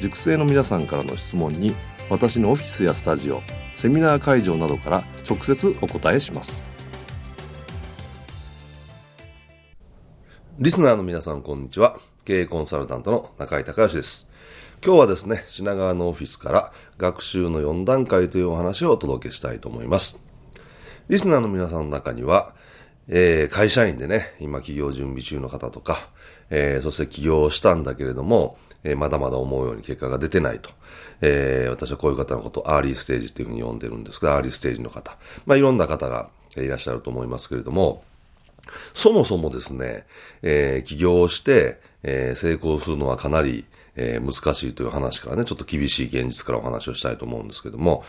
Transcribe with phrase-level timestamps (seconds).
[0.00, 1.74] 塾生の皆さんからの質問に
[2.10, 3.40] 私のオフィスやスタジオ
[3.74, 6.62] セミナー会場などから直接お答えします。
[10.58, 11.96] リスナーの皆さんこんにちは。
[12.24, 14.30] 経営コンサルタントの中井隆義です。
[14.84, 20.24] 今日はですね品川のオフィスから学習の4段階というお話をお届けしたいと思います。
[21.08, 22.54] リスナーの皆さんの中には
[23.08, 26.08] えー、会社員でね、今企業準備中の方とか、
[26.50, 30.70] えー、そして起業したんだけれども、え、まだまだ思うように結果が出てないと。
[31.20, 35.16] えー、私はこういう方のことをアーリーステージっていうふうに呼んでるんですが、アーリーステージの方。
[35.46, 38.04] まあ、いろんな方がいらっしゃると思いますけれども、
[38.94, 40.06] そもそもですね、
[40.42, 43.64] えー、起業して、えー、成功するのはかなり、
[43.96, 48.04] えー、難しいという話からね、ちょっと厳しい現実からお話をしたいと思うんですけども、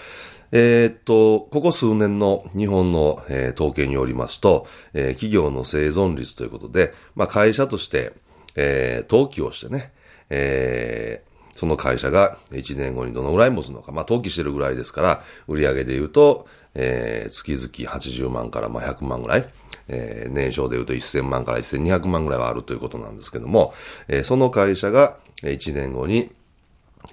[0.52, 8.14] えー、っと、ここ数年の日本の、えー、統計によりますと、えー、企業の生存率ということで、まあ、会社として、
[8.56, 9.92] えー、登記をしてね、
[10.30, 19.46] えー、その会社が1年後にどのぐらい持つのか、まあ、登記してるぐらいですから、売上で言うと、えー、月々80万からまあ100万ぐらい、
[19.88, 23.74] えー、年商で言うと1000万から1200万ぐらいはあるということなんですけども、
[24.08, 26.32] えー、その会社が1年後に、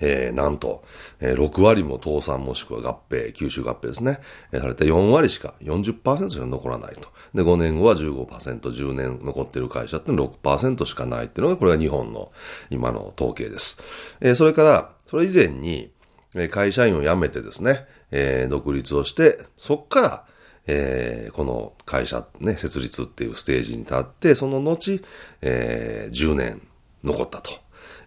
[0.01, 0.85] えー、なんと、
[1.21, 4.21] えー、6割も倒産もしくは合併、吸収合併ですね、
[4.53, 7.09] えー、されて4割しか、40%しか残らないと。
[7.35, 12.33] で、5年後は15%、10年残ってる会社って6%しかないっていうのが、これが日本の
[12.71, 13.83] 今の統計です。
[14.21, 15.91] えー、それから、それ以前に、
[16.35, 20.25] えー、会社員を辞めてですね、えー、独立をして、そっから、
[20.67, 25.01] えー、この会社、ね、設立っていうステージに立って、その後、
[25.41, 26.63] えー、10年
[27.03, 27.62] 残ったと。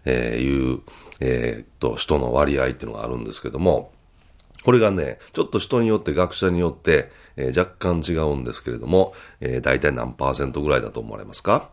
[0.06, 0.80] えー、いう、
[1.20, 3.92] え、っと、人の割合っていうのがあるんですけども、
[4.64, 11.70] これがね、ちょっと人によって学者によって、えー、若干違うんですけれども、えー、大体何パーセントぐらいだと思われますか？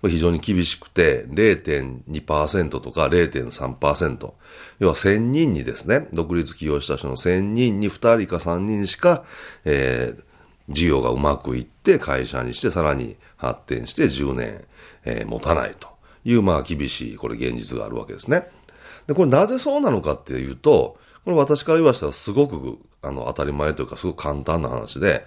[0.00, 4.32] これ非常に厳しくて、0.2%とか0.3%。
[4.78, 9.24] 要は1000人にですね、独立起業した人の1000人に2人か3人しか、
[9.64, 10.22] えー、
[10.68, 14.64] 事業がうまくいって会社にしてさらに発展して10年、
[15.04, 15.93] えー、持たないと。
[16.24, 18.48] いう、まあ、厳しい、これ現実があるわけですね。
[19.06, 25.24] で、これなぜそうなのかっていうと、これ私から言わしたらすごく、あの、当たり前というか、すごく簡単な話で、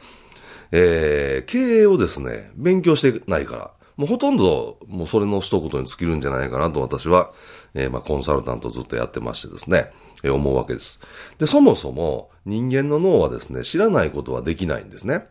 [0.71, 7.31] えー、経営をですね、勉強してないから、もうほとんど、もうそれの一言に尽きるんじゃないかなと私は、
[7.73, 9.91] えー、まあ、コンサルタントずっとやってましてですね、
[10.23, 11.01] えー、思うわけです。
[11.39, 15.27] で、そもそも人間の脳はですね、知らないことはできないんですね。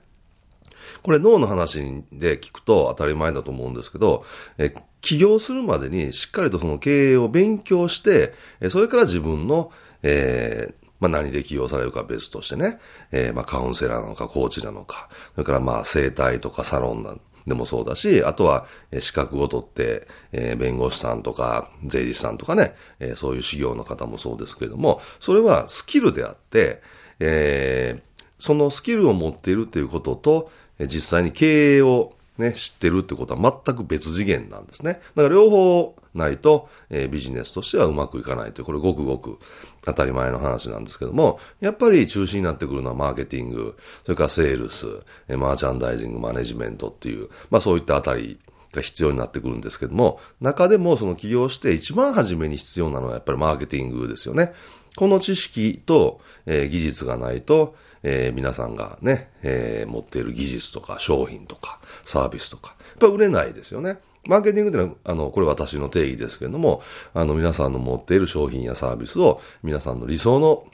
[1.07, 4.25] これ脳の話で聞くと当たり前だと思うんですけど、
[4.59, 9.71] え起業するまでにしっかりとその経営を勉強して、えそれから自分の、
[10.03, 12.81] えー、まあ何で起業されるか別としてね、
[13.13, 18.67] えー、まあカウンセラーなのかコーチなのか、それからまあ生態とかサロンなんでもそうだし、あとは
[18.99, 26.83] 資格を取って、えー、弁護士さんとか税理士さんとかね、えー、そういう修行の方もそうですけれども、それはスキルであって、
[27.21, 30.51] えー、そのスキルを持っているっていうことと、
[30.81, 35.01] 実際に経営をね、知ってるってことは全く別次元なんですね。
[35.15, 39.39] だから両方ないと、えー、ビジネスとしてはうまくいかないという、これごくごく
[39.83, 44.87] 当たり前の話なんですけども、やっぱり中心になってくるのはマーケティング、それからセールス、
[45.29, 48.39] えマーチャンダイジング、マネジメントっていう、まあそういったあたり
[48.73, 54.53] が必要になってくるんですけども、中でもその起業して一番初めに必要なのはやっぱりマーケティングですよね。
[54.97, 63.99] この知識と、えー、技術がないと、えー、皆さんがね、えー、持っている技術とか商品とかサービスとか、やっぱ売れないですよね。
[64.29, 66.83] マーケティングってのは、あの、これ私の定義ですけれども、
[67.15, 70.65] あの、皆さんの持っている商品やサービスを、皆さんの理想の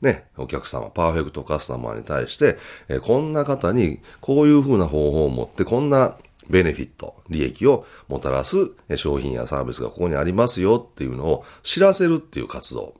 [0.00, 6.16] ね、お客様、パーフェクトカスタマーに対して、えー、こんな方に、こういう風な方法を持って、こんな
[6.48, 8.56] ベネフィット、利益をもたらす
[8.96, 12.94] 商品やサービスがここにありますよっていうのを知らせるっていう活動。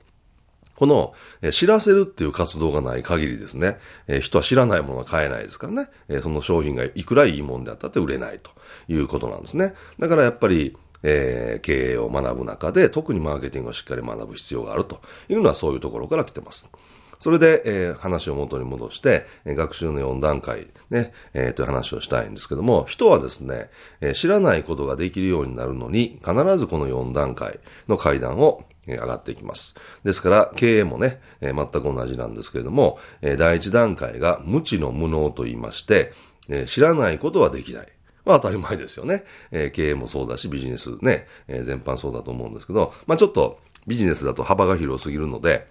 [0.79, 8.51] この、え知らせるっていう活動がない限りですね、え人は知らないものは買えないですからね、えその商品がいくらいいもんであったって売れないと
[8.87, 9.73] いうことなんですね。
[9.99, 16.71] だからやっぱり、えー、経営を学ぶ中で、特にマーケティングをしっかり学ぶ必要があるというのはそういうところから来てます。
[17.19, 23.69] それで、えー、話を元に戻して、えー、学習の4段階、ね、えー、という話をしたいんですけども、人はですね、
[23.99, 29.75] えー、知らないことができるようになるのに、必ずこの4段階の階段を、上がっていきます。
[30.03, 36.11] ですから、経営もね、えー、全く同じなんですけれども、えー、第1段階が無知の無能と言いまして、
[36.49, 37.87] えー、知らないことはできない。
[38.25, 39.25] まあ当たり前ですよね。
[39.51, 45.67] えー、経営もそうだし、ビジネスね、えー、全般そうだと思うんですけど、まあちょっとビジネスだと幅が広すぎるので、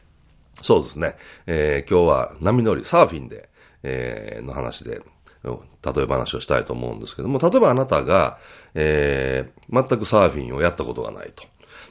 [0.62, 1.16] そうですね。
[1.46, 3.48] えー、今日は波乗り、サーフィンで、
[3.82, 5.00] えー、の話で、
[5.44, 8.38] 例え話をしたいと思うんですけども、例えばあなたが、
[8.74, 11.44] えー、全くサーフィンをやったことがないと。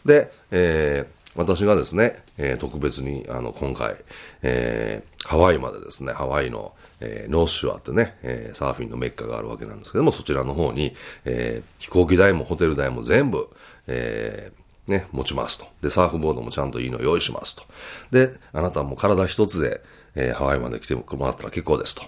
[0.05, 3.95] で、えー、私がですね、えー、特別に、あの、今回、
[4.41, 13.49] えー、ハワイまでですね、ハワイの、えー、ノースショアってね、えー、サーフィンのメッカがあるわけなんですけども、そちらの方に、えー、飛行機代もホテル代も全部、
[13.87, 15.67] えー、ね、持ちますと。
[15.81, 17.63] で、サーフボードもちゃんといいの用意しますと。
[18.11, 19.81] で、あなたも体一つで、
[20.15, 22.03] えー、ハワイまで来てもらったら結構ですと。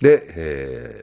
[0.00, 1.02] で、え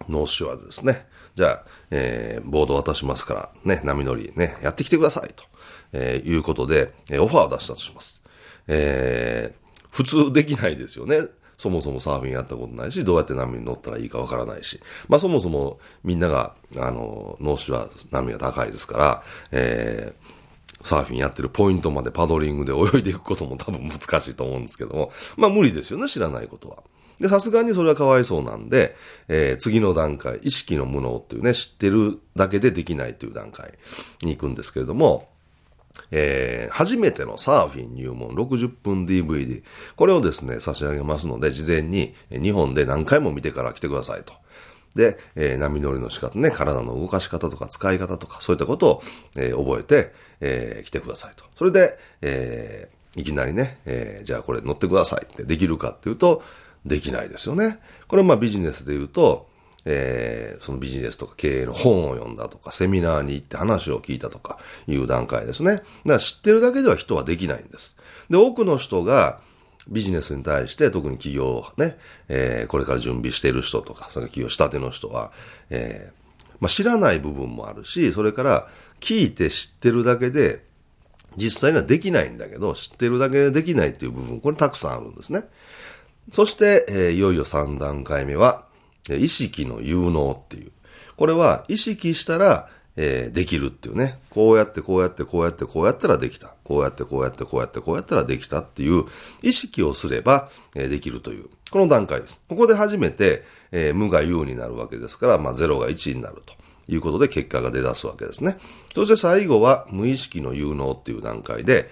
[0.00, 5.44] ー、ノースショアでですね、じゃあ、えー、ボード渡しますから、ね、波乗りね、やってきてくださいと、
[5.92, 8.22] えー、いうことで、えー、オファーを出したとします。
[8.66, 11.20] えー、普通できないですよね。
[11.56, 19.22] そもそもサーフィンやったことないし、どうやって波に乗ったらいいかわからないし、まあそもそもみんなが、あの、脳死は波が高いですから、
[19.52, 20.39] えー、
[20.82, 26.82] サーフィンやってるポイントまでパドリングで泳いでいくことも多分難しいと思うんですけども、まあ無理ですよね、知らないことは。
[27.20, 28.96] で、さすがにそれはかわいそうなんで、
[29.28, 33.74] えー、次の段階、意識の無能っていうね、知ってるだけでできないという段階
[34.22, 35.28] に行くんですけれども、
[36.10, 39.62] えー、初めてのサーフィン入門60分 DVD。
[39.96, 44.32] これをですね、差し上げますので、事前に日本で何回も見てから来てくださいと。
[44.94, 49.02] で、えー、波乗りの仕方ね、体の動かし方とか使い方とか、そういったことを、
[49.36, 51.44] えー、覚えて、えー、来てくださいと。
[51.56, 56.42] それで、えー、いきなりね、えー、じゃあこれ乗ってくださいってできるかっていうと、
[56.84, 57.78] できないですよね。
[58.08, 59.48] これまあビジネスで言うと、
[59.84, 65.76] えー、そのビジネスとか経営の本を読んだとか、セミナーに行って話を聞いたとかいう段階ですね。
[65.76, 67.96] だから知ってるだけでは人はできないんです。
[68.28, 69.40] で、多くの人が、
[69.90, 71.98] ビジネスに対して、特に企業ね、
[72.28, 75.32] えー、これから準備している人とか、その企業したての人は、
[75.70, 78.68] えー、まあ、知らない部分もあるし、それから
[79.00, 80.64] 聞いて知ってるだけで、
[81.36, 85.44] 実際にはできないんだけど、知ってるだけでできないっていう部分、これたくさんあるんですね。
[86.32, 88.64] そして、えー、いよいよ3段階目は、
[89.08, 90.70] 意識の有能っていう。
[91.16, 94.18] これは意識したら、えー、できるっていうね。
[94.30, 96.54] こうやってこうやってこうやってこうやったらできた。
[96.70, 99.02] こうやってこうやってこうやってこうやったらできたっていう
[99.42, 101.46] 意識をすれば、え、できるという。
[101.72, 102.40] この段階です。
[102.48, 106.54] ここで初めて、えー、無が有になるわけですから、まあ0が1になると
[106.92, 108.56] いうことで結果が出だすわけですね。
[108.94, 111.90] そして最後は無意識の有能っていう段階で、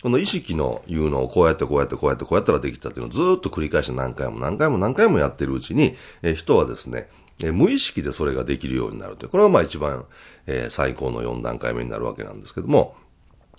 [0.00, 7.08] この意識の有能をこうやってこうやってこうやってこうやったらできたっていうのをずっと繰り返して何回も何回も何回もやってるうちに、えー、人はですね、
[7.42, 9.28] え無意識でそれができるようになるという。
[9.30, 10.04] これはまあ一番、
[10.46, 12.94] えー、最高の4段階目になるわけなんですけども、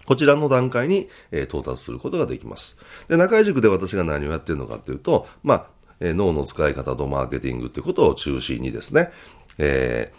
[0.05, 2.79] こちらの段階に、え、到達することができます。
[3.07, 5.67] で、中井塾で私が何をやってるのかというと、まあ、
[5.99, 9.11] え、脳の使い方とマーケティングということを中心にですね、
[9.57, 10.11] え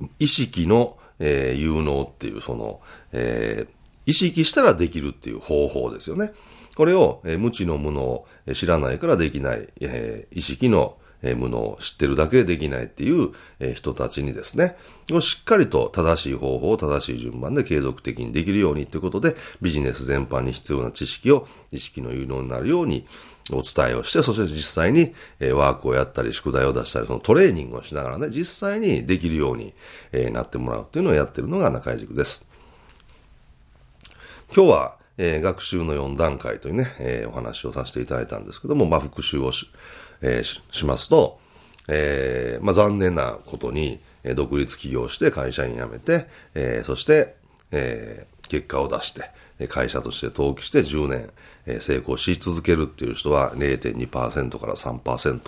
[0.00, 2.80] ー、意識の、えー、有能っていう、その、
[3.12, 3.68] えー、
[4.06, 6.32] 意識したらできるっていう方法ですよね。
[6.74, 14.76] これを、え、無知の無能、知らないからできない、えー、意識のえ無能を知ってるだけでできないっていう、え人たちにですね、
[15.20, 23.06] しっかりと正しい方法を正しい順番で継続的にできるようにということで、ビジネス全般に必要な知識を意識の有能になるように
[23.50, 29.72] お伝えをして、そして実際に、えワークをやったり、宿題を出したり、そのトレーニングをしながらね、実際にできるように、
[30.12, 32.54] えなってもらうというのをやってるのが中井塾です。
[34.54, 39.70] 今日は、えー、学習の4段階というね、えー、お話をさせていただいたんですけども、まあ、復習をし、
[40.24, 41.38] えー、しますと、
[41.88, 47.36] えー、まあ、残念なことに、えー、独立起業して会社員辞めて、えー、そして、
[47.70, 49.30] えー、結果を出して、
[49.68, 51.30] 会社として登記して10年、
[51.66, 55.40] えー、成功し続けるっていう人は0.2%から3%。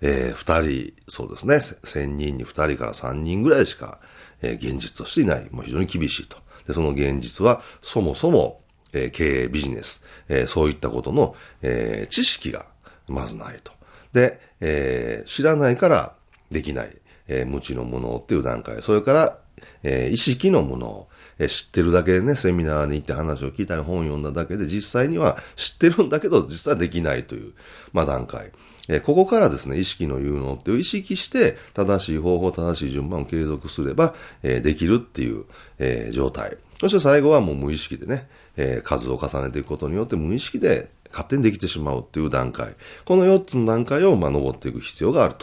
[0.00, 4.00] えー、2人、そうですね、1000人に2人から3人ぐらいしか、
[4.42, 5.48] えー、現実としていない。
[5.50, 6.36] もう非常に厳しいと。
[6.68, 8.60] で、その現実は、そもそも、
[8.92, 12.66] えー、経営、ビジネス、えー、そういったことの、えー、知識が
[13.08, 13.72] まずないと。
[14.14, 16.14] で、えー、知らないから
[16.50, 16.96] できない。
[17.26, 18.82] えー、無知の無能っていう段階。
[18.82, 19.38] それから、
[19.82, 21.06] えー、意識の無能。
[21.38, 27.54] え知ってるだけでね、セミナーに行って話を聞いたり本を読んだだけで実際には知ってるんだけど実際できないという、
[27.92, 28.52] まあ段階。
[28.88, 35.46] えここからですね、意識の有能っていう意識して正しい方法、正しい順番を継続すれば、えできるっていう、
[35.78, 36.56] え状態。
[36.78, 42.74] そして最後はもう無意識でね、え数を重ねていくことによって無意識で勝手にできてしまうっていう段階。
[43.04, 45.36] この4つの段階を、まあ、登っていく必要がある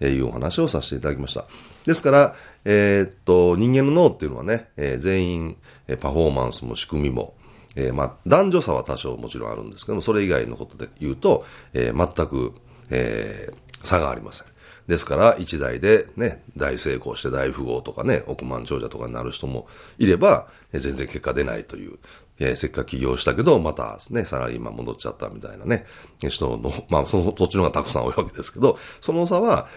[0.00, 1.44] というお話をさせていただきました。
[1.84, 5.56] ですから、えー、っと、人間の脳っていうのはね、えー、全員、
[5.86, 7.34] えパフォーマンスも仕組みも、
[7.76, 11.44] えー、まあ、男女差は多少もちろんあるんですけども、それ以外のことで言うと、
[11.74, 12.54] え、全く、
[12.90, 13.50] え、
[13.84, 14.46] 差がありません。
[14.88, 19.68] ですから、一代でね、大成功して大富豪とかね、億万長者とかになる人も
[19.98, 21.98] いれば、全然結果出ないという、
[22.38, 25.84] えー、せっかく起業したけど、またね、サラリーマン戻っちゃったみたいなね、
[26.26, 29.68] 人の、まあ、その、そっちの方がたくさん多いわけですけど、その差は、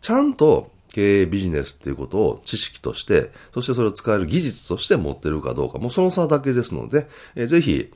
[0.00, 7.06] ちゃんと経営ビジネスっていうことを知識として、そしてそれを使える技術として持ってるかどうか、もうその差だけですので、
[7.36, 7.92] えー、ぜひ、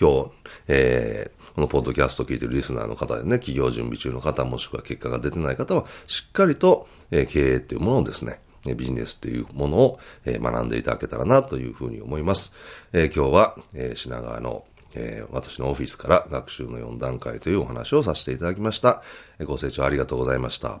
[0.00, 0.30] 今日、
[0.66, 8.40] えー、このポッドキャストを聞いてるリスナーの方でね、企業準備中の方、もしくは結果が出てない方は、しっかりと、え、経営っていうものをですね、
[8.76, 12.54] ビジネスっていうものを学んでいただけたらなというふうに思います。
[12.92, 14.64] え、今日は、え、品川の
[14.96, 19.02] え、私のオフィスから学習の4段階というお話をさせていただきました。
[19.40, 20.80] ご清聴ありがとうございました。